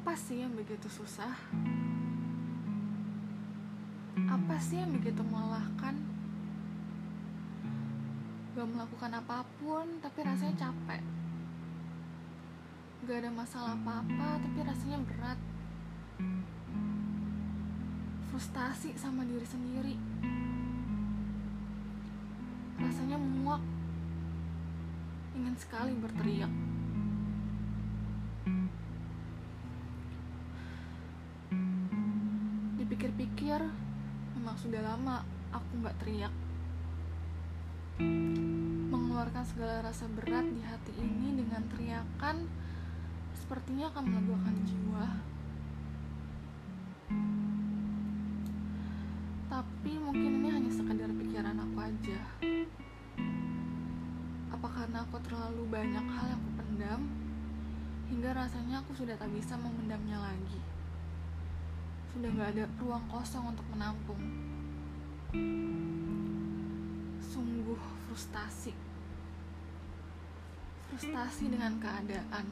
[0.00, 1.28] Apa sih yang begitu susah?
[4.16, 5.92] Apa sih yang begitu melelahkan?
[8.56, 11.04] Gak melakukan apa pun, tapi rasanya capek.
[13.04, 15.36] Gak ada masalah apa-apa, tapi rasanya berat.
[18.32, 20.00] Frustasi sama diri sendiri.
[22.80, 23.60] Rasanya muak.
[25.36, 26.79] Ingin sekali berteriak.
[33.50, 36.30] Dipikir-pikir, memang sudah lama aku nggak teriak.
[38.94, 42.46] Mengeluarkan segala rasa berat di hati ini dengan teriakan
[43.34, 45.06] sepertinya akan melegakan jiwa.
[49.50, 52.22] Tapi mungkin ini hanya sekadar pikiran aku aja.
[54.54, 57.00] Apa karena aku terlalu banyak hal yang aku pendam
[58.14, 60.79] hingga rasanya aku sudah tak bisa memendamnya lagi.
[62.20, 64.20] Sudah gak ada ruang kosong untuk menampung.
[67.24, 68.76] Sungguh frustasi.
[70.92, 72.44] Frustasi dengan keadaan.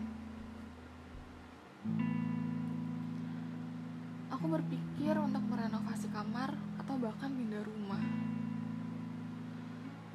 [4.32, 8.00] Aku berpikir untuk merenovasi kamar atau bahkan pindah rumah.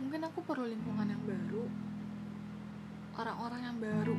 [0.02, 1.70] Mungkin aku perlu lingkungan yang baru,
[3.22, 4.18] orang-orang yang baru.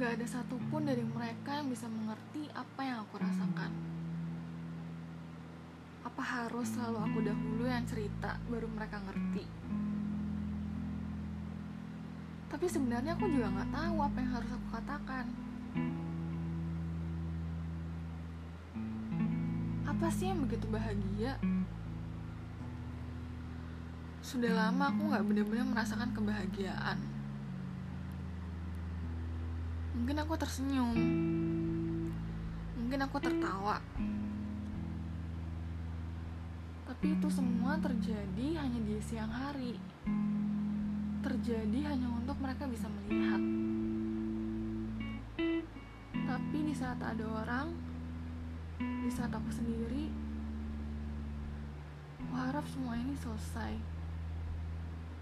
[0.00, 3.68] Gak ada satupun dari mereka yang bisa mengerti apa yang aku rasakan.
[6.08, 9.44] Apa harus selalu aku dahulu yang cerita baru mereka ngerti?
[12.48, 15.26] Tapi sebenarnya aku juga nggak tahu apa yang harus aku katakan.
[19.84, 21.36] Apa sih yang begitu bahagia?
[24.24, 27.19] Sudah lama aku nggak benar-benar merasakan kebahagiaan.
[30.10, 30.98] Mungkin aku tersenyum.
[32.82, 33.78] Mungkin aku tertawa.
[36.82, 39.78] Tapi itu semua terjadi hanya di siang hari.
[41.22, 43.38] Terjadi hanya untuk mereka bisa melihat.
[46.26, 47.70] Tapi di saat ada orang,
[48.82, 50.10] di saat aku sendiri,
[52.18, 53.78] aku harap semua ini selesai.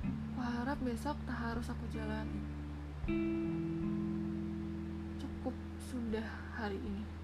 [0.09, 2.25] Aku harap besok tak harus aku cukup
[5.89, 7.18] sudah hari ini.